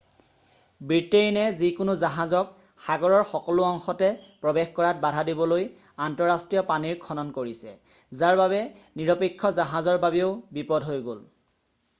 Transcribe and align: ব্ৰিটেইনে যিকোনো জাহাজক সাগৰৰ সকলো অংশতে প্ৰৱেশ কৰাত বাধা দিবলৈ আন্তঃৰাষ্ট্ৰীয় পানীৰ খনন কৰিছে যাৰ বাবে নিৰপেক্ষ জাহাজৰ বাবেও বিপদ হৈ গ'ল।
ব্ৰিটেইনে 0.91 1.41
যিকোনো 1.57 1.93
জাহাজক 2.03 2.55
সাগৰৰ 2.85 3.25
সকলো 3.33 3.67
অংশতে 3.73 4.09
প্ৰৱেশ 4.47 4.71
কৰাত 4.79 5.03
বাধা 5.05 5.25
দিবলৈ 5.29 5.67
আন্তঃৰাষ্ট্ৰীয় 6.07 6.65
পানীৰ 6.73 6.99
খনন 7.05 7.29
কৰিছে 7.39 7.77
যাৰ 8.25 8.41
বাবে 8.43 8.63
নিৰপেক্ষ 9.03 9.55
জাহাজৰ 9.61 10.01
বাবেও 10.09 10.33
বিপদ 10.59 10.89
হৈ 10.93 11.05
গ'ল। 11.11 11.25